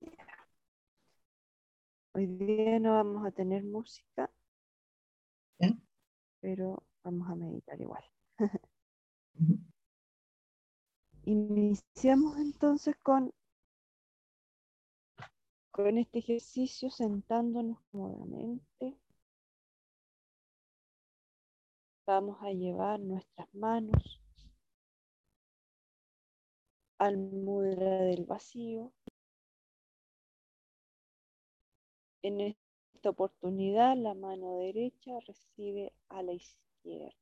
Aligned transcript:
día. 0.00 0.26
Hoy 2.12 2.26
día 2.26 2.78
no 2.80 2.92
vamos 2.92 3.26
a 3.26 3.30
tener 3.30 3.62
música, 3.64 4.30
pero 6.40 6.82
vamos 7.02 7.28
a 7.28 7.34
meditar 7.34 7.80
igual. 7.80 8.04
Iniciamos 11.24 12.38
entonces 12.38 12.96
con, 13.02 13.34
con 15.72 15.98
este 15.98 16.20
ejercicio 16.20 16.90
sentándonos 16.90 17.78
cómodamente. 17.90 18.96
Vamos 22.06 22.38
a 22.42 22.52
llevar 22.52 23.00
nuestras 23.00 23.52
manos 23.54 24.22
al 26.98 27.16
mudra 27.16 28.02
del 28.02 28.24
vacío. 28.24 28.92
En 32.26 32.40
esta 32.40 33.10
oportunidad 33.10 33.96
la 33.96 34.12
mano 34.14 34.58
derecha 34.58 35.12
recibe 35.28 35.92
a 36.08 36.24
la 36.24 36.32
izquierda. 36.32 37.14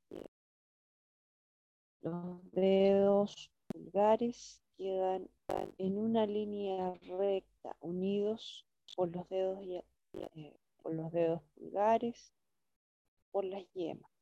Los 2.00 2.50
dedos 2.52 3.50
pulgares 3.66 4.62
quedan 4.78 5.28
en 5.76 5.98
una 5.98 6.24
línea 6.24 6.94
recta, 7.18 7.76
unidos 7.80 8.64
por 8.96 9.14
los 9.14 9.28
dedos, 9.28 9.58
eh, 10.14 10.56
por 10.82 10.94
los 10.94 11.12
dedos 11.12 11.42
pulgares, 11.54 12.32
por 13.30 13.44
las 13.44 13.70
yemas. 13.74 14.13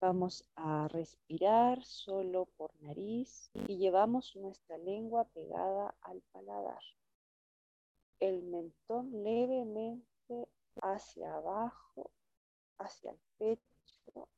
Vamos 0.00 0.44
a 0.54 0.86
respirar 0.86 1.82
solo 1.82 2.46
por 2.56 2.72
nariz 2.82 3.50
y 3.66 3.78
llevamos 3.78 4.36
nuestra 4.36 4.78
lengua 4.78 5.24
pegada 5.24 5.92
al 6.02 6.22
paladar. 6.30 6.82
El 8.20 8.44
mentón 8.44 9.24
levemente 9.24 10.48
hacia 10.82 11.34
abajo, 11.34 12.12
hacia 12.78 13.10
el 13.10 13.18
pecho, 13.38 14.28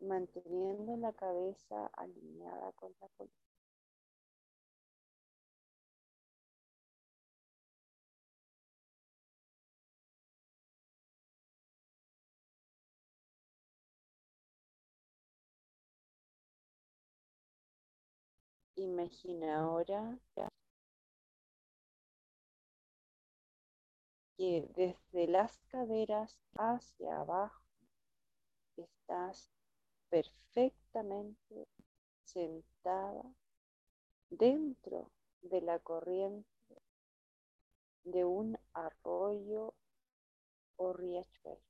manteniendo 0.00 0.96
la 0.96 1.12
cabeza 1.12 1.86
alineada 1.96 2.72
con 2.72 2.96
la 3.00 3.08
columna. 3.16 3.45
Imagina 18.86 19.58
ahora 19.58 20.16
que 24.36 24.68
desde 24.76 25.26
las 25.26 25.58
caderas 25.66 26.38
hacia 26.54 27.18
abajo 27.18 27.64
estás 28.76 29.50
perfectamente 30.08 31.66
sentada 32.22 33.24
dentro 34.30 35.10
de 35.42 35.60
la 35.62 35.80
corriente 35.80 36.46
de 38.04 38.24
un 38.24 38.56
arroyo 38.72 39.74
o 40.76 40.92
riachuelo. 40.92 41.60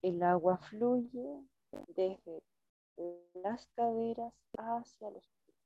El 0.00 0.22
agua 0.22 0.56
fluye 0.56 1.44
desde 1.88 2.42
las 3.34 3.66
caderas 3.76 4.34
hacia 4.58 5.10
los 5.10 5.28
pies. 5.46 5.56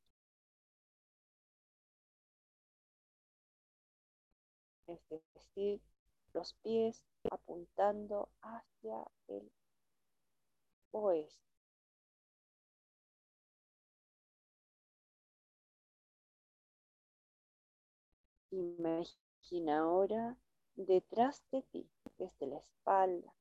Es 4.86 5.24
decir, 5.34 5.80
los 6.32 6.54
pies 6.62 7.02
apuntando 7.30 8.28
hacia 8.42 9.04
el 9.28 9.50
oeste. 10.92 11.44
Imagina 18.50 19.78
ahora 19.78 20.36
detrás 20.76 21.42
de 21.50 21.62
ti, 21.62 21.90
desde 22.18 22.46
la 22.46 22.58
espalda, 22.58 23.34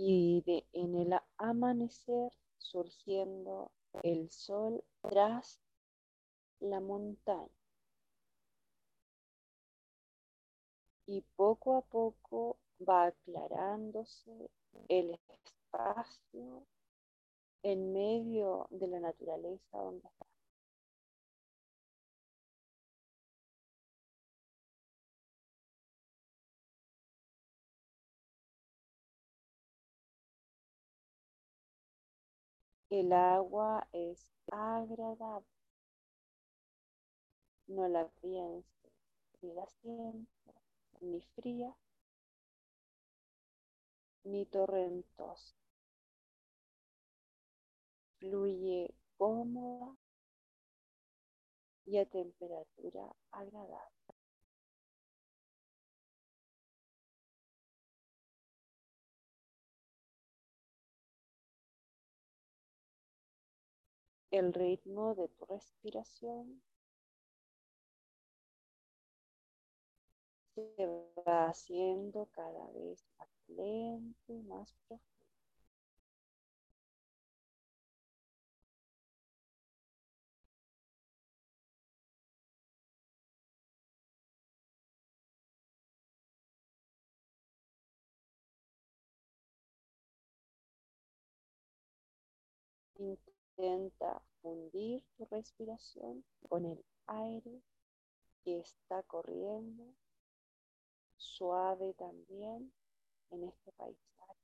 y 0.00 0.42
de, 0.42 0.64
en 0.74 0.94
el 0.94 1.12
amanecer 1.38 2.30
surgiendo 2.58 3.72
el 4.04 4.30
sol 4.30 4.84
tras 5.00 5.58
la 6.60 6.78
montaña. 6.78 7.48
Y 11.06 11.22
poco 11.34 11.78
a 11.78 11.82
poco 11.82 12.58
va 12.88 13.06
aclarándose 13.06 14.50
el 14.88 15.18
espacio 15.28 16.64
en 17.64 17.92
medio 17.92 18.68
de 18.70 18.86
la 18.86 19.00
naturaleza 19.00 19.78
donde 19.78 20.06
está. 20.06 20.27
El 32.90 33.12
agua 33.12 33.86
es 33.92 34.30
agradable. 34.50 35.46
No 37.66 37.86
la 37.86 38.08
pienses 38.08 38.92
ni 39.42 39.52
la 39.52 39.66
sientes, 39.66 40.54
ni 41.02 41.20
fría, 41.20 41.76
ni 44.24 44.46
torrentosa. 44.46 45.54
Fluye 48.18 48.94
cómoda 49.18 49.94
y 51.84 51.98
a 51.98 52.06
temperatura 52.06 53.14
agradable. 53.32 53.97
El 64.30 64.52
ritmo 64.52 65.14
de 65.14 65.28
tu 65.28 65.44
respiración 65.46 66.62
se 70.54 70.74
va 71.26 71.48
haciendo 71.48 72.26
cada 72.32 72.70
vez 72.72 73.06
más 73.18 73.28
lento 73.48 74.32
y 74.32 74.42
más 74.42 74.74
profundo. 74.86 75.17
Intenta 93.58 94.22
fundir 94.40 95.02
tu 95.16 95.24
respiración 95.32 96.24
con 96.48 96.64
el 96.64 96.84
aire 97.08 97.60
que 98.44 98.60
está 98.60 99.02
corriendo, 99.02 99.96
suave 101.16 101.92
también 101.94 102.72
en 103.30 103.42
este 103.42 103.72
paisaje, 103.72 104.38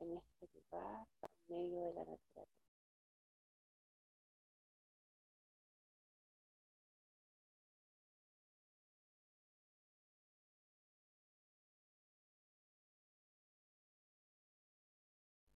en 0.00 0.16
este 0.16 0.48
lugar, 0.52 1.06
en 1.22 1.30
medio 1.46 1.80
de 1.86 1.94
la 1.94 2.04
naturaleza. 2.04 2.62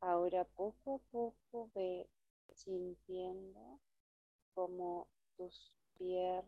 Ahora 0.00 0.44
poco 0.44 0.94
a 0.94 1.10
poco 1.10 1.68
ve 1.74 2.08
sintiendo 2.54 3.80
como 4.54 5.06
tus 5.36 5.72
piernas 5.98 6.46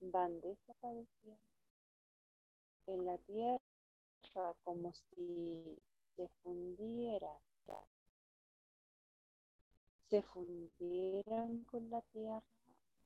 van 0.00 0.40
desapareciendo 0.40 1.40
en 2.86 3.04
la 3.04 3.18
tierra 3.18 3.60
como 4.64 4.92
si 4.92 5.78
se 6.16 6.28
fundiera 6.42 7.38
se 10.08 10.22
fundieran 10.22 11.64
con 11.64 11.90
la 11.90 12.00
tierra 12.00 12.42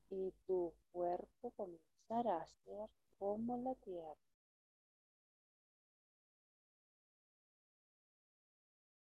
y 0.09 0.31
tu 0.47 0.73
cuerpo 0.93 1.51
comenzará 1.51 2.37
a 2.37 2.47
ser 2.47 2.89
como 3.19 3.57
la 3.57 3.75
tierra. 3.75 4.15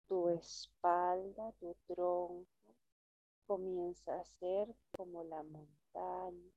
Tu 0.07 0.29
espalda, 0.29 1.51
tu 1.59 1.75
tronco, 1.87 2.62
comienza 3.47 4.19
a 4.19 4.25
ser 4.25 4.75
como 4.91 5.23
la 5.23 5.43
montaña. 5.43 6.51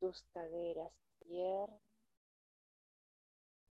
Tus 0.00 0.22
caderas 0.32 0.92
tiernas 1.20 1.80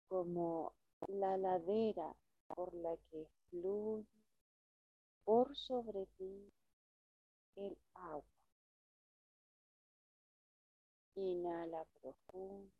como 0.08 0.72
la 1.08 1.36
ladera 1.36 2.14
por 2.46 2.72
la 2.74 2.96
que 3.10 3.26
fluye 3.50 4.06
por 5.24 5.56
sobre 5.56 6.06
ti 6.16 6.52
el 7.56 7.76
agua. 7.94 8.22
Inhala 11.16 11.84
profundo, 12.00 12.70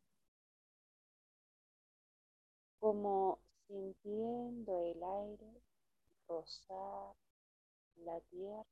como 2.79 3.39
sintiendo 3.67 4.79
el 4.79 5.03
aire 5.03 5.61
rozar 6.27 7.15
la 8.05 8.19
tierra, 8.29 8.65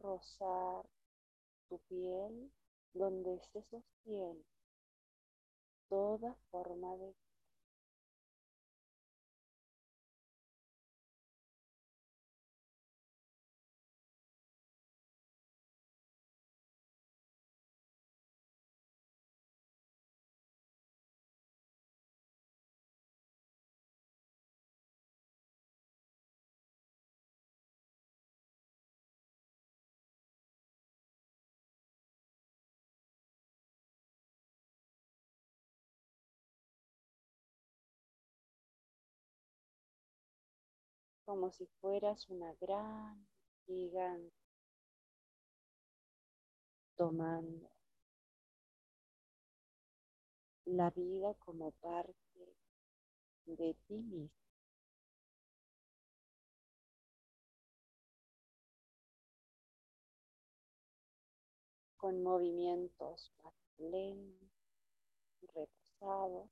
rozar 0.00 0.86
tu 1.68 1.78
piel 1.88 2.50
donde 2.94 3.40
se 3.52 3.62
sostiene 3.62 4.44
toda 5.88 6.34
forma 6.50 6.96
de 6.96 7.14
como 41.28 41.52
si 41.52 41.66
fueras 41.82 42.26
una 42.30 42.54
gran 42.54 43.28
gigante 43.66 44.32
tomando 46.96 47.70
la 50.64 50.88
vida 50.88 51.34
como 51.34 51.72
parte 51.72 52.56
de 53.44 53.76
ti 53.86 53.98
mismo. 53.98 54.30
con 61.98 62.22
movimientos 62.22 63.30
más 63.44 63.52
lentos, 63.76 64.48
reposados 65.52 66.48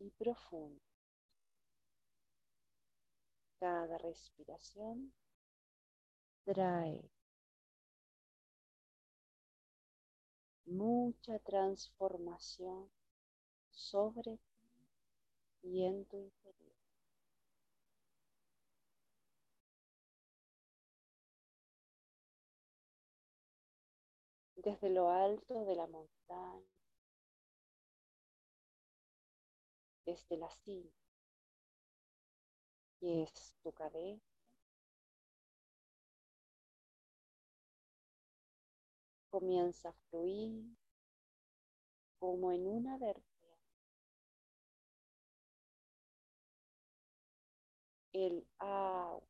y 0.00 0.10
profundos. 0.10 0.93
Cada 3.64 3.96
respiración 3.96 5.14
trae 6.44 7.10
mucha 10.66 11.38
transformación 11.38 12.90
sobre 13.70 14.36
ti 14.36 14.68
y 15.62 15.84
en 15.86 16.04
tu 16.04 16.18
interior. 16.18 16.76
Desde 24.56 24.90
lo 24.90 25.08
alto 25.08 25.64
de 25.64 25.74
la 25.74 25.86
montaña, 25.86 26.68
desde 30.04 30.36
la 30.36 30.50
cima, 30.50 31.03
es 33.04 33.54
tu 33.62 33.72
cabeza. 33.72 34.22
Comienza 39.30 39.90
a 39.90 39.92
fluir 40.08 40.64
como 42.18 42.52
en 42.52 42.66
una 42.66 42.96
vertiente. 42.98 43.24
El 48.12 48.46
agua 48.58 49.22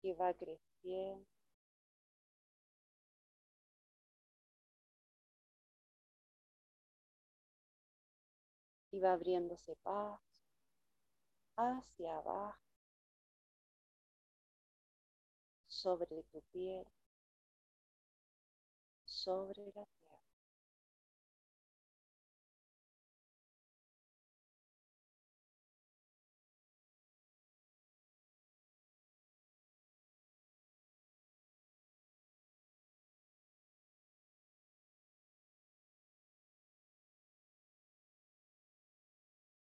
que 0.00 0.14
va 0.14 0.32
creciendo. 0.32 1.26
Y 8.90 9.00
va 9.00 9.12
abriéndose 9.12 9.76
paz 9.82 10.35
hacia 11.56 12.16
abajo, 12.18 12.58
sobre 15.68 16.24
tu 16.32 16.42
piel, 16.50 16.84
sobre 19.06 19.64
la 19.74 19.84
tierra. 19.86 20.20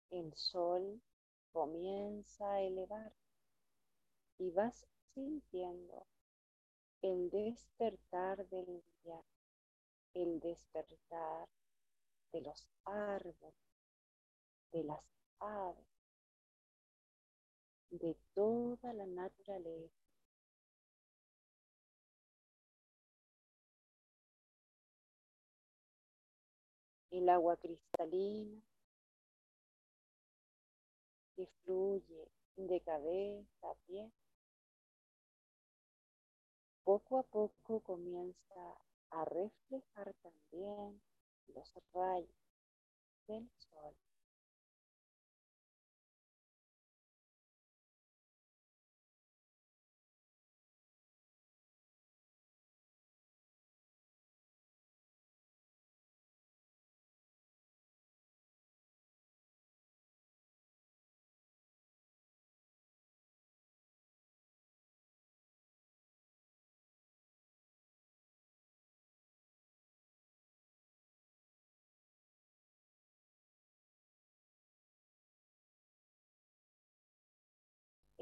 El 0.10 0.34
sol 0.34 1.00
comienza 1.56 2.52
a 2.52 2.60
elevar 2.60 3.14
y 4.38 4.52
vas 4.52 4.86
sintiendo 5.14 6.06
el 7.02 7.30
despertar 7.30 8.46
del 8.50 8.84
día, 9.06 9.24
el 10.16 10.42
despertar 10.42 11.48
de 12.34 12.42
los 12.42 12.68
árboles, 12.84 13.56
de 14.74 14.84
las 14.84 15.00
aves, 15.40 15.88
de 17.90 18.18
toda 18.34 18.92
la 18.92 19.06
naturaleza. 19.06 19.96
El 27.12 27.30
agua 27.30 27.56
cristalina 27.56 28.62
que 31.36 31.48
fluye 31.64 32.28
de 32.56 32.80
cabeza 32.82 33.70
a 33.70 33.76
pie, 33.86 34.12
poco 36.84 37.20
a 37.20 37.24
poco 37.24 37.82
comienza 37.82 38.78
a 39.12 39.26
reflejar 39.26 40.14
también 40.22 41.02
los 41.54 41.74
rayos 41.94 42.30
del 43.28 43.50
sol. 43.58 43.96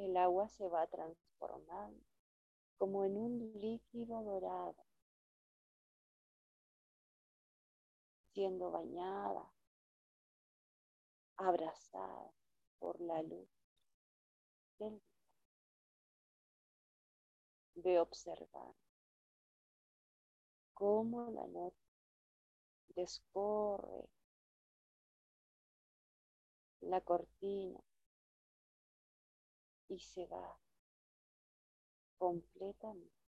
El 0.03 0.17
agua 0.17 0.47
se 0.49 0.67
va 0.67 0.85
transformando 0.87 2.03
como 2.77 3.05
en 3.05 3.17
un 3.17 3.53
líquido 3.61 4.21
dorado, 4.23 4.85
siendo 8.33 8.71
bañada, 8.71 9.49
abrazada 11.37 12.33
por 12.79 12.99
la 12.99 13.21
luz 13.21 13.47
del 14.79 14.99
día. 14.99 15.01
Ve 17.75 17.99
observar 17.99 18.75
cómo 20.73 21.31
la 21.31 21.47
noche 21.47 21.87
descorre 22.95 24.09
la 26.81 27.01
cortina 27.01 27.79
y 29.87 29.99
se 29.99 30.25
va 30.25 30.59
completamente. 32.17 33.22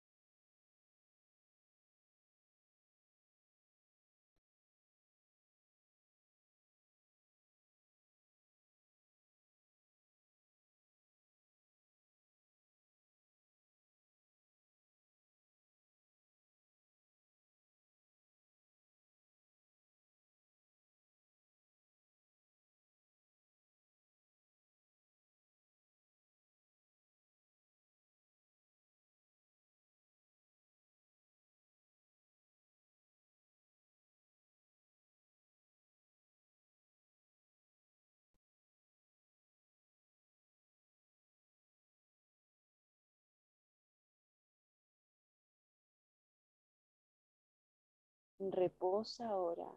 Reposa 48.50 49.28
ahora 49.28 49.70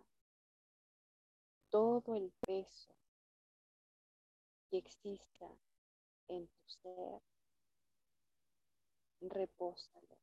todo 1.70 2.16
el 2.16 2.32
peso 2.48 2.96
que 4.70 4.80
exista 4.80 5.48
en 6.28 6.48
tu 6.48 6.70
ser. 6.70 7.22
Repósalo. 9.22 10.18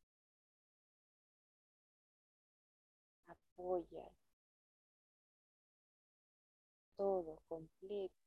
Apoya 3.29 4.11
todo 6.97 7.41
completo 7.49 8.27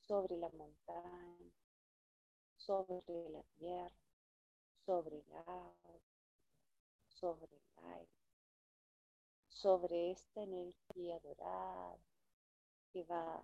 sobre 0.00 0.38
la 0.38 0.48
montaña, 0.48 1.52
sobre 2.56 3.28
la 3.28 3.42
tierra, 3.58 3.94
sobre 4.86 5.18
el 5.18 5.32
agua, 5.34 6.00
sobre 7.08 7.54
el 7.54 7.84
aire 7.84 8.15
sobre 9.56 10.10
esta 10.10 10.42
energía 10.42 11.18
dorada 11.20 11.96
que 12.92 13.04
va 13.04 13.42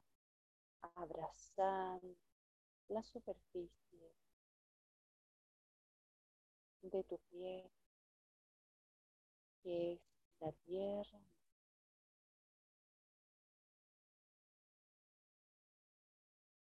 abrazando 0.94 2.14
la 2.88 3.02
superficie 3.02 4.12
de 6.82 7.02
tu 7.04 7.18
piel, 7.30 7.70
que 9.62 9.94
es 9.94 10.00
la 10.40 10.52
tierra. 10.52 11.18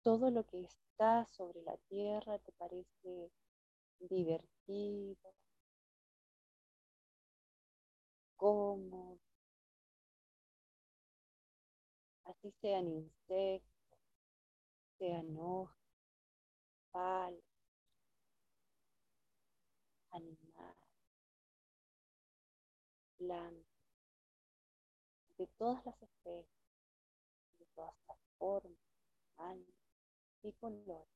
Todo 0.03 0.31
lo 0.31 0.47
que 0.47 0.63
está 0.63 1.27
sobre 1.27 1.61
la 1.63 1.77
tierra 1.89 2.39
te 2.39 2.53
parece 2.53 3.31
divertido, 4.01 5.35
cómodo, 8.37 9.24
así 12.45 12.55
sean 12.61 12.87
insectos, 12.87 13.99
sean 14.99 15.35
hojas, 15.39 15.77
palos, 16.93 17.43
animales, 20.11 20.89
plantas, 23.17 23.65
de 25.39 25.47
todas 25.59 25.87
las 25.87 26.03
especies, 26.03 26.47
de 27.59 27.65
todas 27.75 27.95
las 28.09 28.19
formas, 28.39 28.79
años 29.39 29.75
y 30.43 30.53
colores, 30.53 31.09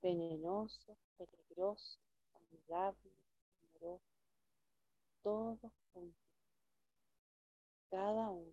venenoso, 0.00 0.96
peligroso, 1.18 1.98
amigable, 2.34 3.12
amoroso, 3.60 4.02
todos 5.22 5.72
juntos 5.92 6.25
cada 7.90 8.30
uno 8.30 8.52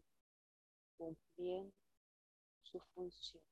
cumpliendo 0.97 1.73
su 2.63 2.79
función. 2.95 3.43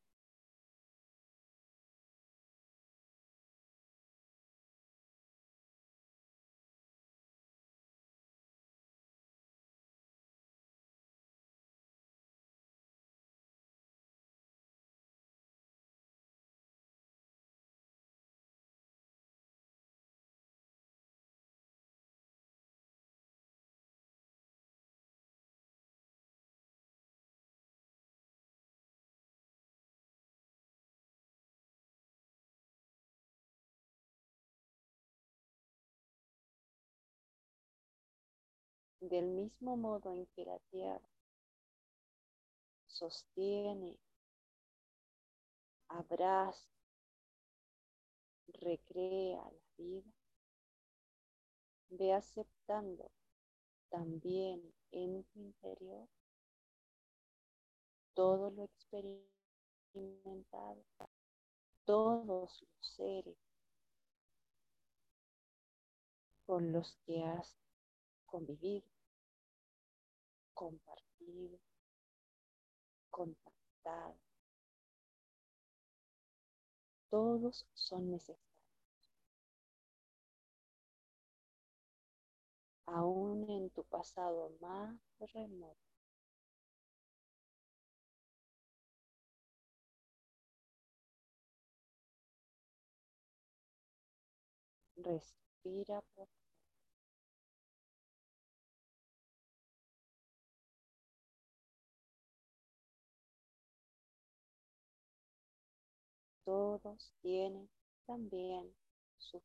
Del 39.01 39.25
mismo 39.25 39.75
modo 39.77 40.13
en 40.13 40.27
que 40.27 40.45
la 40.45 40.59
tierra 40.69 41.09
sostiene, 42.85 43.97
abraza, 45.87 46.69
recrea 48.47 49.43
la 49.43 49.73
vida, 49.75 50.11
ve 51.89 52.13
aceptando 52.13 53.11
también 53.89 54.71
en 54.91 55.23
tu 55.25 55.39
interior 55.39 56.07
todo 58.13 58.51
lo 58.51 58.65
experimentado, 58.65 60.83
todos 61.85 62.61
los 62.61 62.71
seres 62.81 63.37
con 66.45 66.71
los 66.71 66.97
que 67.05 67.23
has 67.23 67.57
convivido, 68.25 68.90
compartido, 70.61 71.57
contactado. 73.09 74.15
Todos 77.09 77.65
son 77.73 78.11
necesarios. 78.11 78.41
Aún 82.85 83.49
en 83.49 83.71
tu 83.71 83.83
pasado 83.85 84.51
más 84.59 84.95
remoto. 85.33 85.79
Respira 94.95 96.01
por 96.15 96.27
todos 106.51 107.13
tienen 107.21 107.69
también 108.05 108.75
su 109.17 109.41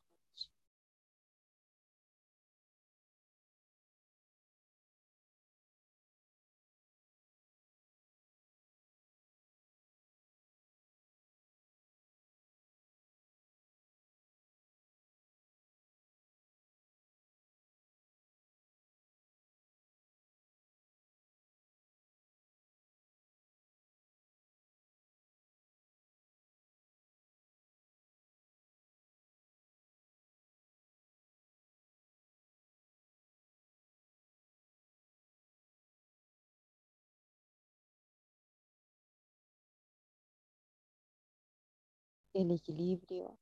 el 42.37 42.51
equilibrio 42.51 43.39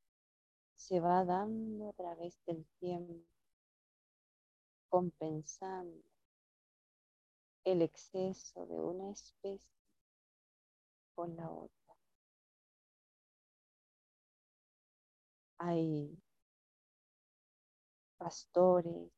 se 0.76 1.00
va 1.00 1.24
dando 1.24 1.88
a 1.88 1.92
través 1.94 2.40
del 2.46 2.64
tiempo, 2.78 3.26
compensando 4.88 6.04
el 7.64 7.82
exceso 7.82 8.66
de 8.66 8.78
una 8.78 9.10
especie 9.10 9.74
con 11.16 11.34
la 11.34 11.50
otra. 11.50 11.96
Hay 15.58 16.16
pastores, 18.16 19.10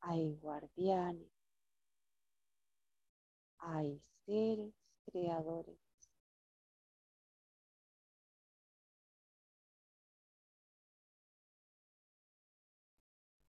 hay 0.00 0.36
guardianes, 0.36 1.30
hay 3.58 4.00
seres 4.24 4.72
creadores. 5.04 5.89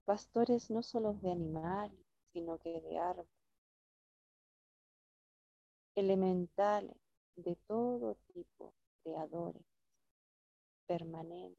Pastores 0.05 0.69
no 0.69 0.83
solo 0.83 1.13
de 1.13 1.31
animales, 1.31 1.99
sino 2.33 2.59
que 2.59 2.81
de 2.81 2.99
árboles, 2.99 3.31
elementales 5.95 6.97
de 7.37 7.55
todo 7.67 8.15
tipo, 8.33 8.73
creadores, 9.03 9.63
permanentes. 10.85 11.57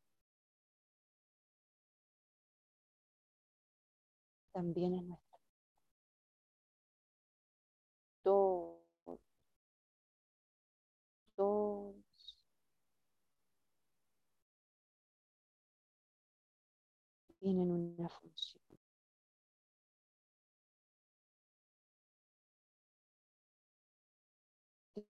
También 4.53 4.95
es 4.95 5.03
nuestra 5.05 5.39
todo, 8.23 8.83
todos 11.37 12.02
tienen 17.43 17.73
una 17.73 18.09
función. 18.09 18.63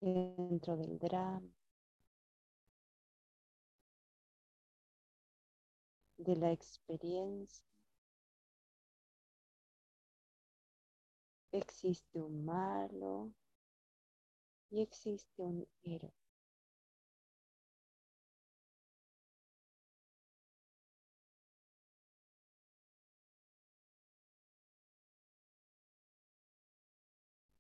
Dentro 0.01 0.77
del 0.77 0.99
drama, 0.99 1.43
de 6.17 6.37
la 6.37 6.53
experiencia, 6.53 7.63
existe 11.53 12.21
un 12.21 12.45
malo 12.45 13.33
y 14.71 14.81
existe 14.81 15.41
un 15.45 15.65
héroe. 15.85 16.22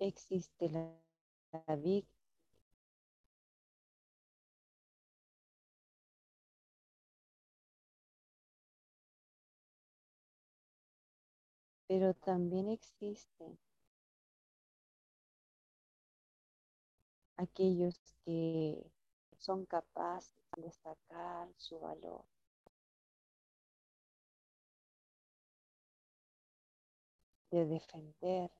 Existe 0.02 0.68
la, 0.68 0.92
la 1.66 1.76
víctima 1.76 2.22
pero 11.86 12.14
también 12.14 12.68
existen 12.68 13.58
aquellos 17.36 18.00
que 18.24 18.82
son 19.36 19.66
capaces 19.66 20.34
de 20.56 20.62
destacar 20.62 21.48
su 21.58 21.78
valor. 21.78 22.24
de 27.50 27.66
defender 27.66 28.50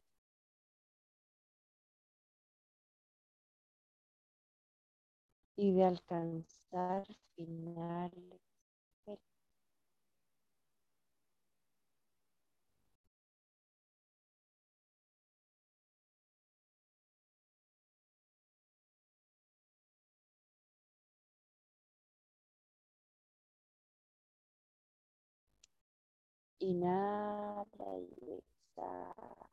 y 5.63 5.71
de 5.71 5.85
alcanzar 5.85 7.07
finales 7.37 8.41
y 26.61 26.75
exhala. 28.77 29.49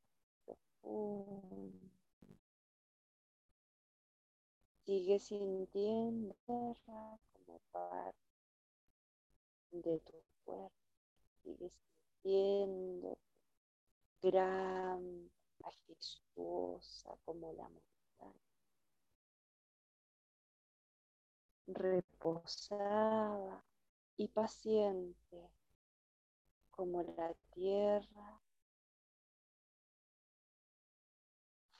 Sigue 4.89 5.19
sintiendo 5.19 6.35
como 6.43 7.59
parte 7.71 8.17
de 9.69 9.99
tu 9.99 10.19
cuerpo. 10.43 10.71
Sigue 11.43 11.71
sintiendo 12.23 13.15
gran, 14.19 15.29
majestuosa 15.59 17.15
como 17.23 17.53
la 17.53 17.69
montaña. 17.69 18.41
Reposada 21.67 23.63
y 24.17 24.27
paciente 24.27 25.51
como 26.71 27.03
la 27.03 27.35
tierra, 27.53 28.41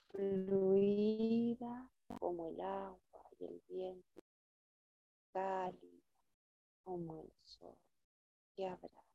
fluida 0.10 1.90
como 2.18 2.50
el 2.50 2.60
agua 2.62 3.00
y 3.40 3.46
el 3.46 3.62
viento, 3.68 4.22
cálida 5.34 6.04
como 6.84 7.24
el 7.24 7.32
sol 7.44 7.78
que 8.56 8.68
habrá. 8.68 9.09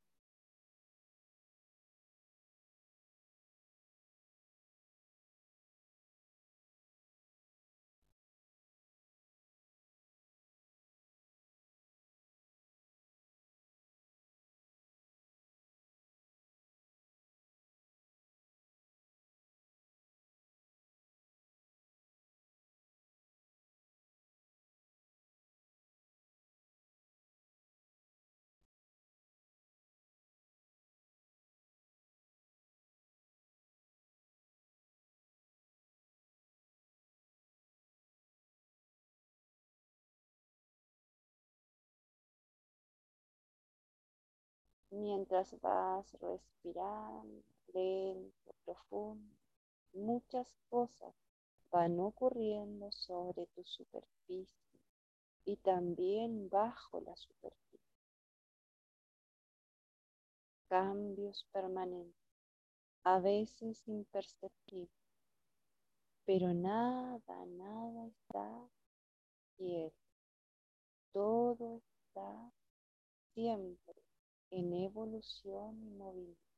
Mientras 44.94 45.60
vas 45.60 46.10
respirando 46.20 47.42
lento, 47.72 48.54
profundo, 48.64 49.34
muchas 49.92 50.46
cosas 50.70 51.14
van 51.70 51.98
ocurriendo 51.98 52.90
sobre 52.92 53.46
tu 53.48 53.64
superficie 53.64 54.80
y 55.44 55.56
también 55.56 56.48
bajo 56.48 57.00
la 57.00 57.16
superficie. 57.16 57.80
Cambios 60.68 61.46
permanentes, 61.52 62.14
a 63.02 63.18
veces 63.18 63.82
imperceptibles, 63.86 64.88
pero 66.24 66.54
nada, 66.54 67.46
nada 67.46 68.06
está 68.06 68.68
quieto. 69.56 69.96
Todo 71.12 71.76
está 71.76 72.52
siempre 73.34 74.03
en 74.54 74.72
evolución 74.72 75.82
y 75.82 75.90
movilidad. 75.90 76.53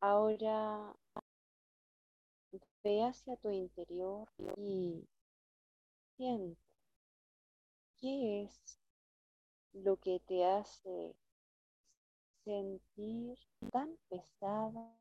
Ahora 0.00 0.94
ve 2.84 3.02
hacia 3.02 3.36
tu 3.36 3.50
interior 3.50 4.28
y 4.56 5.08
siente 6.16 6.60
qué 8.00 8.44
es 8.44 8.78
lo 9.72 9.96
que 9.96 10.20
te 10.20 10.44
hace 10.44 11.16
sentir 12.44 13.38
tan 13.72 13.96
pesada 14.08 14.96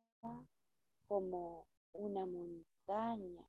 como 1.07 1.67
una 1.93 2.25
montaña 2.25 3.45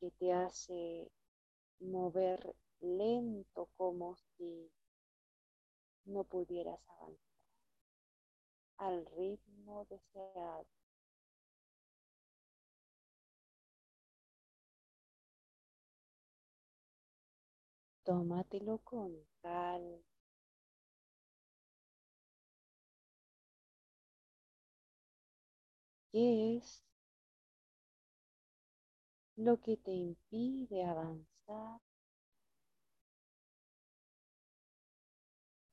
que 0.00 0.10
te 0.10 0.32
hace 0.32 1.10
mover 1.80 2.56
lento 2.80 3.68
como 3.76 4.16
si 4.16 4.70
no 6.04 6.24
pudieras 6.24 6.80
avanzar 6.88 7.25
al 8.78 9.06
ritmo 9.06 9.86
deseado. 9.90 10.66
Tómatelo 18.04 18.78
con 18.78 19.12
calma. 19.42 19.98
¿Qué 26.12 26.56
es 26.56 26.82
lo 29.36 29.60
que 29.60 29.76
te 29.76 29.92
impide 29.92 30.84
avanzar 30.84 31.80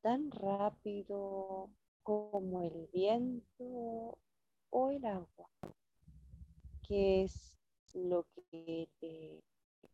tan 0.02 0.30
rápido 0.32 1.70
como 2.04 2.62
el 2.62 2.88
viento 2.94 4.18
o 4.70 4.90
el 4.90 5.06
agua? 5.06 5.50
¿Qué 6.84 7.24
es 7.24 7.58
lo 7.94 8.26
que 8.52 8.90
te 9.00 9.44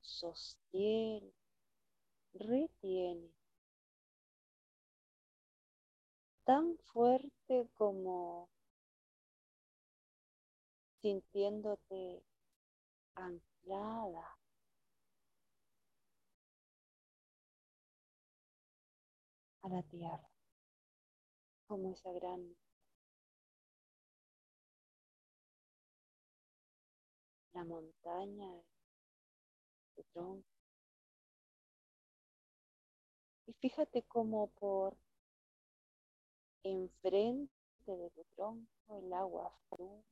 sostiene, 0.02 1.32
retiene 2.34 3.30
tan 6.46 6.78
fuerte 6.78 7.70
como 7.76 8.50
sintiéndote 11.02 12.24
anclada 13.16 14.38
a 19.62 19.70
la 19.70 19.84
tierra, 19.84 20.29
como 21.70 21.92
esa 21.92 22.12
gran 22.12 22.56
la 27.54 27.64
montaña 27.64 28.52
de 29.96 30.04
tronco. 30.12 30.48
Y 33.46 33.54
fíjate 33.54 34.02
cómo 34.04 34.48
por 34.60 34.98
enfrente 36.64 37.52
de 37.86 38.10
tu 38.16 38.24
tronco 38.36 38.98
el 38.98 39.14
agua 39.14 39.52
fluye 39.70 40.04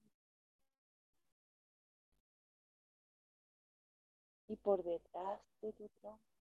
y 4.47 4.55
por 4.57 4.83
detrás 4.83 5.41
de 5.61 5.73
tu 5.73 5.89
tronco 6.01 6.36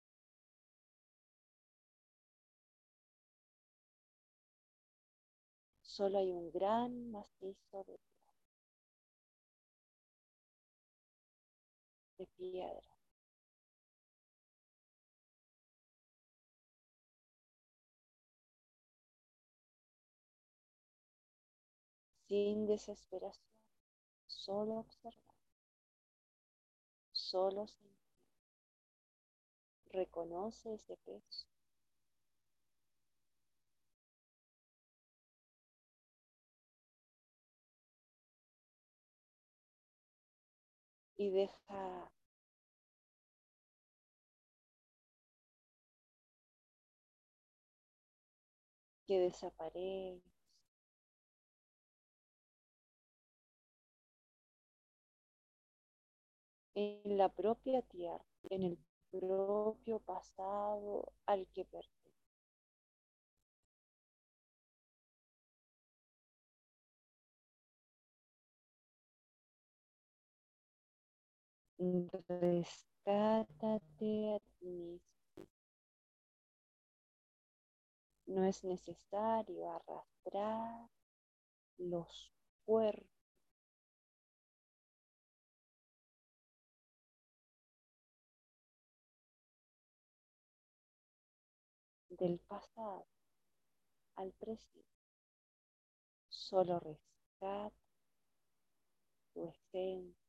solo 5.93 6.17
hay 6.17 6.31
un 6.31 6.51
gran 6.51 7.11
macizo 7.11 7.83
de, 7.83 7.99
piedra. 12.37 12.81
Sin 22.27 22.65
desesperación, 22.65 23.45
solo 24.25 24.79
observar, 24.79 25.35
solo 27.11 27.67
sentir. 27.67 27.93
Reconoce 29.91 30.73
ese 30.73 30.97
peso. 30.97 31.52
Y 41.23 41.29
deja 41.29 42.11
que 49.07 49.17
desaparezca 49.17 50.29
en 56.75 57.17
la 57.17 57.29
propia 57.29 57.81
tierra, 57.81 58.23
en 58.51 58.61
el 58.63 58.77
propio 59.09 59.97
pasado 59.99 61.11
al 61.25 61.47
que 61.47 61.65
pertenece. 61.65 62.02
Rescátate 72.27 74.35
a 74.35 74.39
ti 74.59 74.61
mismo. 74.61 75.47
No 78.25 78.45
es 78.45 78.63
necesario 78.63 79.69
arrastrar 79.69 80.89
los 81.77 82.31
cuerpos 82.65 83.07
del 92.09 92.39
pasado 92.47 93.05
al 94.15 94.31
presente. 94.33 94.87
Solo 96.29 96.79
rescata 96.79 97.75
tu 99.33 99.47
esencia, 99.47 100.22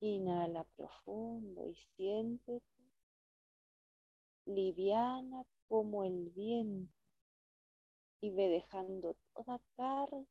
Inhala 0.00 0.64
profundo 0.76 1.66
y 1.66 1.74
siéntete 1.96 2.62
liviana 4.46 5.44
como 5.68 6.04
el 6.04 6.30
viento 6.30 6.92
y 8.20 8.30
ve 8.30 8.48
dejando 8.48 9.16
toda 9.34 9.60
carga 9.76 10.24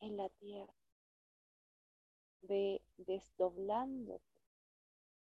en 0.00 0.16
la 0.16 0.28
tierra. 0.28 0.74
Ve 2.42 2.82
desdoblándote. 2.96 4.24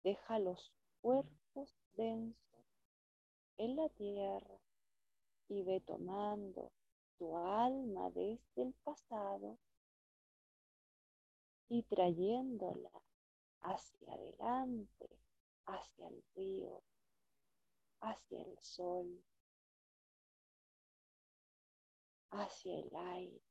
Deja 0.04 0.40
los 0.40 0.72
cuerpos 1.02 1.49
en 2.02 3.76
la 3.76 3.90
tierra 3.90 4.60
y 5.50 5.64
ve 5.64 5.82
tomando 5.82 6.72
tu 7.18 7.38
alma 7.38 8.10
desde 8.12 8.62
el 8.64 8.74
pasado 8.84 9.58
y 11.68 11.84
trayéndola 11.84 12.92
hacia 13.62 14.14
adelante, 14.14 15.10
hacia 15.66 16.08
el 16.08 16.24
río, 16.36 16.82
hacia 18.00 18.42
el 18.44 18.58
sol, 18.60 19.22
hacia 22.32 22.80
el 22.80 22.96
aire. 22.96 23.42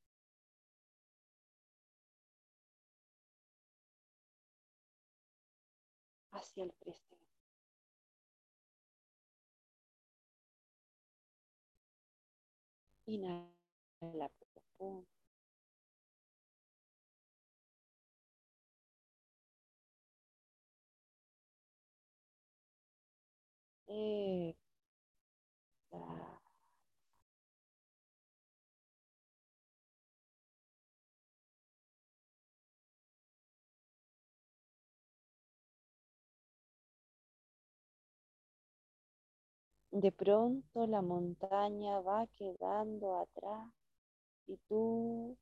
hacia 6.31 6.63
el 6.63 6.71
presente. 6.73 7.08
Inhala 13.13 14.27
profundo. 14.39 15.05
Exhala. 23.87 24.55
De 39.91 40.11
pronto 40.11 40.85
la 40.85 41.01
montaña 41.01 41.99
va 42.01 42.27
quedando 42.35 43.17
atrás 43.17 43.69
y 44.47 44.57
tú 44.67 45.37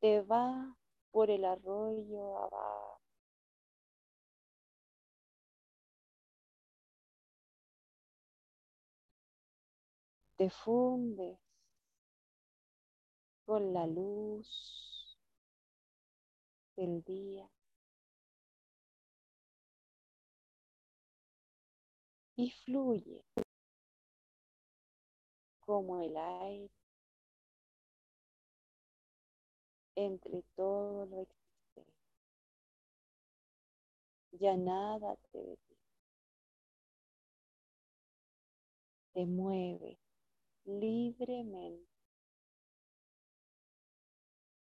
te 0.00 0.22
vas 0.22 0.76
por 1.10 1.30
el 1.30 1.44
arroyo 1.44 2.38
abajo. 2.38 3.00
Te 10.36 10.48
fundes 10.48 11.38
con 13.44 13.72
la 13.72 13.86
luz 13.86 15.18
del 16.76 17.02
día 17.02 17.50
y 22.36 22.50
fluye 22.50 23.24
como 25.66 26.00
el 26.00 26.16
aire 26.16 26.70
entre 29.96 30.42
todo 30.54 31.04
lo 31.06 31.20
existente. 31.22 31.92
Ya 34.38 34.56
nada 34.56 35.16
te 35.32 35.38
detiene. 35.38 35.80
Te 39.12 39.26
mueve 39.26 39.98
libremente, 40.64 41.88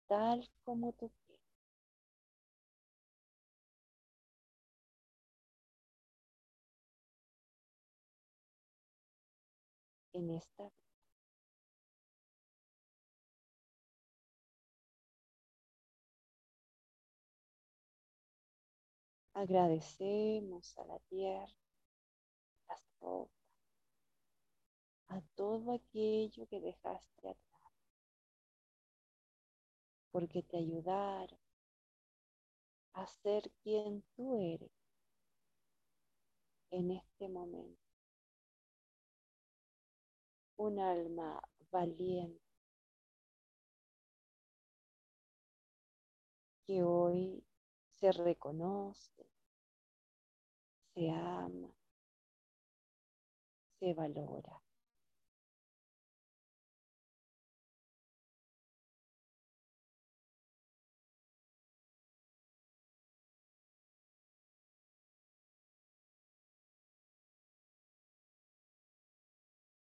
tal 0.07 0.47
como 0.63 0.91
tú 0.93 1.09
quieres. 1.25 1.41
En 10.13 10.29
esta 10.29 10.71
Agradecemos 19.33 20.77
a 20.77 20.85
la 20.85 20.99
tierra, 21.09 21.55
las 22.67 22.81
rocas, 22.99 23.31
a 25.07 25.21
todo 25.35 25.73
aquello 25.73 26.47
que 26.47 26.59
dejaste 26.59 27.29
atrás, 27.29 27.73
porque 30.11 30.43
te 30.43 30.57
ayudaron 30.57 31.39
a 32.93 33.07
ser 33.07 33.49
quien 33.63 34.03
tú 34.15 34.37
eres 34.37 34.71
en 36.71 36.91
este 36.91 37.29
momento. 37.29 37.79
Un 40.57 40.79
alma 40.79 41.41
valiente 41.71 42.41
que 46.67 46.83
hoy 46.83 47.43
se 48.01 48.11
reconoce, 48.11 49.27
se 50.93 51.09
ama, 51.11 51.69
se 53.79 53.93
valora. 53.93 54.61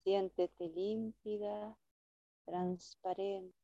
Siéntete 0.04 0.68
límpida, 0.70 1.78
transparente, 2.46 3.56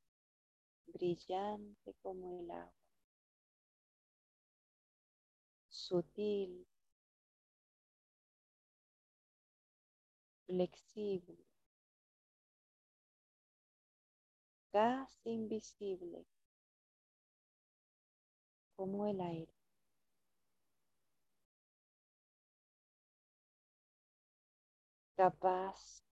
brillante 0.87 1.95
como 2.03 2.39
el 2.39 2.51
agua. 2.51 2.84
Sutil, 5.85 6.65
flexible, 10.47 11.37
casi 14.71 15.31
invisible, 15.31 16.25
como 18.75 19.05
el 19.07 19.19
aire. 19.21 19.53
Capaz 25.17 26.03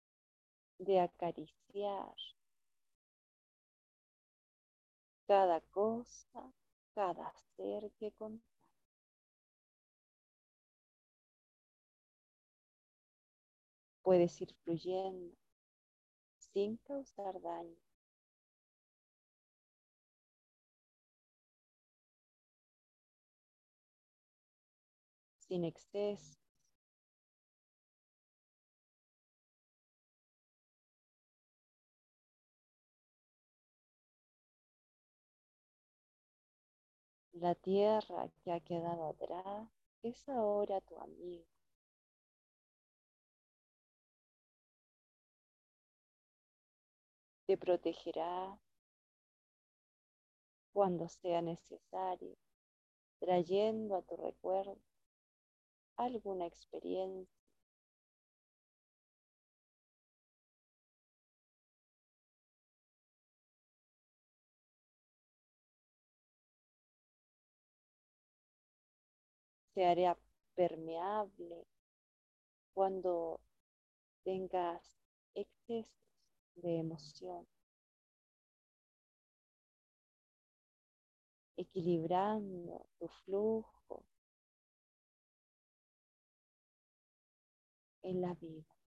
de 0.79 1.01
acariciar 1.01 2.15
cada 5.27 5.61
cosa, 5.73 6.53
cada 6.95 7.33
ser 7.57 7.91
que 7.99 8.13
contacta. 8.13 8.52
Puedes 14.03 14.41
ir 14.41 14.55
fluyendo 14.65 15.35
sin 16.53 16.77
causar 16.79 17.41
daño. 17.41 17.77
Sin 25.39 25.65
exceso. 25.65 26.39
La 37.33 37.55
tierra 37.55 38.31
que 38.45 38.53
ha 38.53 38.61
quedado 38.61 39.09
atrás 39.09 39.69
es 40.03 40.29
ahora 40.29 40.81
tu 40.81 40.99
amigo. 40.99 41.45
Te 47.47 47.57
protegerá 47.57 48.59
cuando 50.73 51.09
sea 51.09 51.43
necesario, 51.43 52.37
trayendo 53.19 53.97
a 53.97 54.03
tu 54.03 54.17
recuerdo 54.17 54.79
alguna 55.97 56.47
experiencia. 56.47 57.27
Se 69.75 69.87
hará 69.87 70.19
permeable 70.55 71.67
cuando 72.75 73.41
tengas 74.25 74.99
excesos 75.35 76.12
de 76.57 76.79
emoción, 76.79 77.47
equilibrando 81.57 82.87
tu 82.99 83.09
flujo 83.25 84.05
en 88.03 88.21
la 88.21 88.35
vida. 88.35 88.82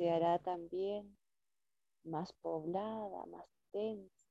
Se 0.00 0.08
hará 0.10 0.38
también 0.38 1.14
más 2.04 2.32
poblada, 2.40 3.26
más 3.26 3.46
densa. 3.70 4.26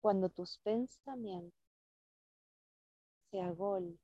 Cuando 0.00 0.28
tus 0.28 0.58
pensamientos 0.58 1.58
se 3.32 3.40
agolpen, 3.40 3.98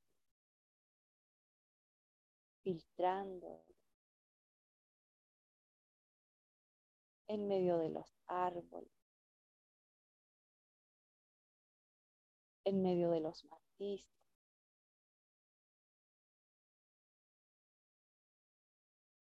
filtrando 2.64 3.64
en 7.28 7.46
medio 7.46 7.78
de 7.78 7.90
los 7.90 8.12
árboles, 8.26 8.90
en 12.64 12.82
medio 12.82 13.12
de 13.12 13.20
los 13.20 13.44
matices, 13.44 14.25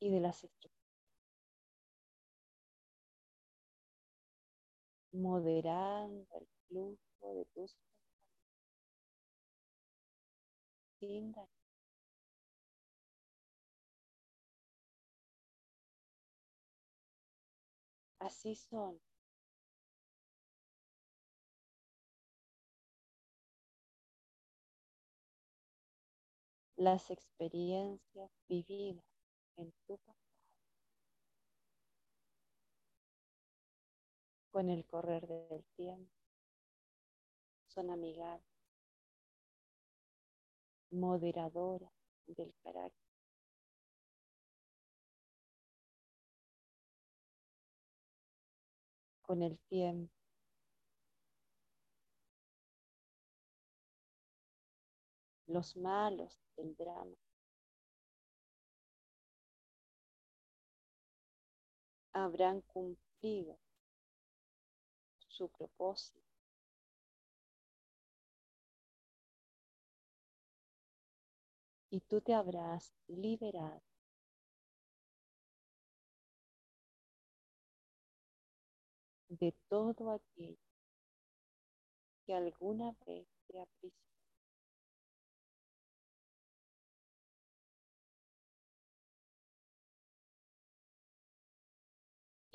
y 0.05 0.09
de 0.11 0.19
las 0.19 0.43
estructuras. 0.43 0.75
moderando 5.13 6.27
el 6.39 6.47
flujo 6.67 7.33
de 7.33 7.45
tus 7.53 7.75
sin 10.99 11.33
Así 18.19 18.55
son. 18.55 18.99
las 26.77 27.09
experiencias 27.09 28.31
vividas 28.47 29.14
en 29.57 29.71
tu 29.87 29.97
pasado 29.97 30.25
con 34.55 34.69
el 34.69 34.85
correr 34.85 35.27
del 35.27 35.65
tiempo 35.75 36.09
son 37.67 37.89
amigables, 37.89 38.45
moderadoras 40.91 41.91
del 42.25 42.53
carácter. 42.63 43.05
Con 49.21 49.41
el 49.41 49.59
tiempo 49.67 50.13
los 55.47 55.75
malos 55.75 56.39
del 56.55 56.75
drama. 56.77 57.17
Habrán 62.15 62.61
cumplido 62.61 63.59
su 65.27 65.49
propósito. 65.49 66.21
Y 71.89 71.99
tú 71.99 72.21
te 72.21 72.33
habrás 72.33 72.93
liberado 73.07 73.81
de 79.27 79.53
todo 79.67 80.11
aquello 80.11 80.57
que 82.25 82.33
alguna 82.33 82.95
vez 83.05 83.27
te 83.47 83.59
aprisionó. 83.59 84.14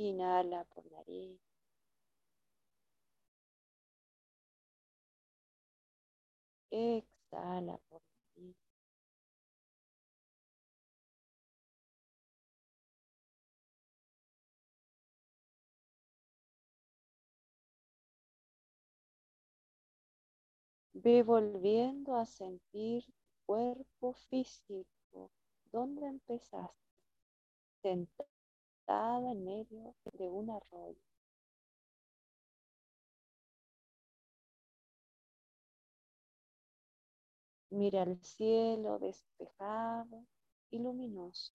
Inhala 0.06 0.64
por 0.72 0.84
nariz. 0.90 1.38
Exhala 6.72 7.76
por 7.88 8.02
nariz. 8.36 8.56
Ve 20.94 21.22
volviendo 21.22 22.14
a 22.16 22.24
sentir 22.24 23.04
tu 23.04 23.12
cuerpo 23.46 24.12
físico. 24.30 25.30
¿Dónde 25.72 26.06
empezaste? 26.06 26.90
Sentado 27.82 28.39
en 28.90 29.44
medio 29.44 29.94
de 30.18 30.28
un 30.28 30.50
arroyo. 30.50 31.00
Mira 37.70 38.02
el 38.02 38.18
cielo 38.20 38.98
despejado 38.98 40.26
y 40.70 40.78
luminoso. 40.80 41.52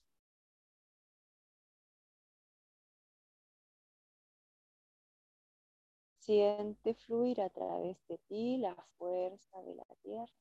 Siente 6.19 6.93
fluir 6.95 7.41
a 7.41 7.49
través 7.49 7.97
de 8.07 8.17
ti 8.27 8.57
la 8.57 8.75
fuerza 8.97 9.61
de 9.61 9.75
la 9.75 9.85
tierra 10.03 10.33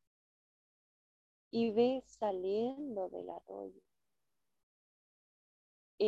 y 1.50 1.70
ve 1.72 2.02
saliendo 2.06 3.08
del 3.08 3.30
arroyo 3.30 3.82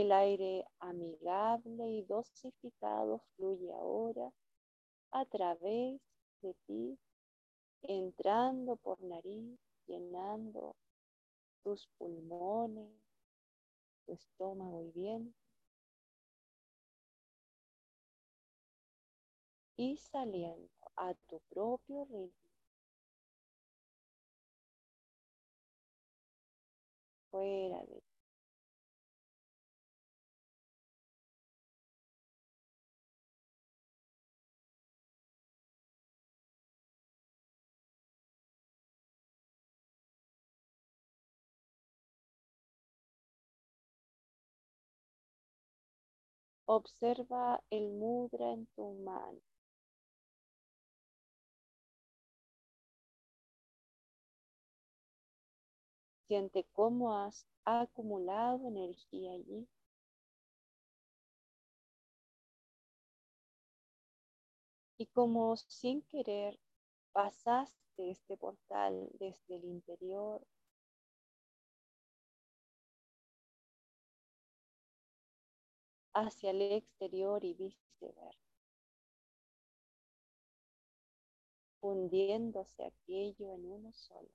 el 0.00 0.12
aire 0.12 0.64
amigable 0.80 1.88
y 1.88 2.02
dosificado 2.02 3.20
fluye 3.36 3.72
ahora 3.72 4.32
a 5.12 5.24
través 5.26 6.00
de 6.42 6.54
ti, 6.66 6.98
entrando 7.82 8.76
por 8.76 9.00
nariz, 9.02 9.58
llenando 9.86 10.76
tus 11.62 11.88
pulmones, 11.98 12.90
tu 14.04 14.12
estómago 14.12 14.82
y 14.82 14.90
vientre. 14.90 15.34
Y 19.78 19.96
saliendo 19.96 20.70
a 20.96 21.14
tu 21.28 21.40
propio 21.50 22.04
ritmo. 22.06 22.32
Fuera 27.30 27.84
de 27.84 28.05
Observa 46.68 47.62
el 47.70 47.92
mudra 47.92 48.52
en 48.52 48.66
tu 48.74 48.94
mano. 49.04 49.40
Siente 56.26 56.66
cómo 56.72 57.16
has 57.16 57.46
acumulado 57.64 58.66
energía 58.66 59.32
allí. 59.32 59.68
Y 64.98 65.06
como 65.06 65.56
sin 65.56 66.02
querer 66.02 66.58
pasaste 67.12 68.10
este 68.10 68.36
portal 68.36 69.08
desde 69.20 69.56
el 69.56 69.64
interior 69.64 70.44
hacia 76.16 76.50
el 76.50 76.62
exterior 76.62 77.44
y 77.44 77.52
viceversa, 77.52 78.56
fundiéndose 81.80 82.84
aquello 82.84 83.52
en 83.52 83.66
uno 83.66 83.92
solo. 83.92 84.30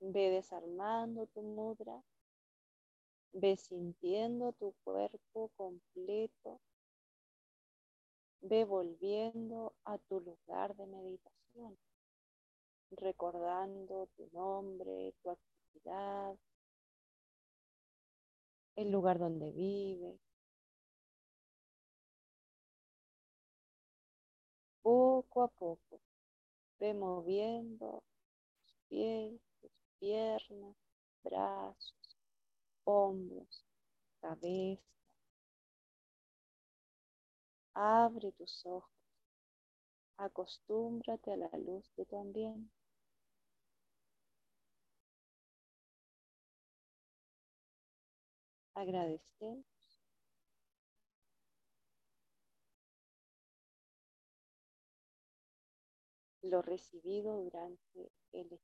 Ve 0.00 0.30
desarmando 0.30 1.26
tu 1.26 1.42
mudra, 1.42 2.02
ve 3.34 3.56
sintiendo 3.56 4.52
tu 4.52 4.74
cuerpo 4.82 5.50
completo 5.56 6.60
Ve 8.44 8.64
volviendo 8.64 9.72
a 9.84 9.98
tu 9.98 10.18
lugar 10.20 10.74
de 10.76 10.86
meditación, 10.86 11.78
recordando 12.90 14.08
tu 14.16 14.28
nombre, 14.32 15.14
tu 15.22 15.30
actividad, 15.30 16.36
el 18.74 18.90
lugar 18.90 19.20
donde 19.20 19.52
vives. 19.52 20.20
Poco 24.82 25.42
a 25.44 25.48
poco, 25.48 26.00
ve 26.80 26.94
moviendo 26.94 28.02
tus 28.64 28.74
pies, 28.88 29.40
tus 29.60 29.70
piernas, 30.00 30.74
brazos, 31.22 31.94
hombros, 32.84 33.64
cabeza 34.20 34.82
Abre 37.74 38.32
tus 38.32 38.64
ojos. 38.66 38.90
Acostúmbrate 40.16 41.32
a 41.32 41.36
la 41.36 41.50
luz 41.58 41.90
de 41.96 42.06
tu 42.06 42.18
ambiente. 42.18 42.70
Agradecemos. 48.74 49.64
Lo 56.42 56.60
recibido 56.60 57.42
durante 57.42 58.10
el 58.32 58.58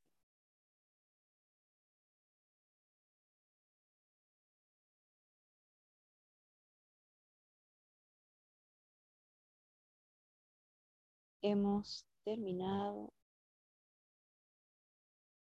hemos 11.43 12.07
terminado. 12.25 13.13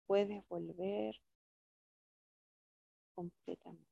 Puedes 0.05 0.43
volver 0.47 1.15
completamente. 3.15 3.90